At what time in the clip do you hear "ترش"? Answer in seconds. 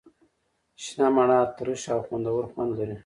1.57-1.81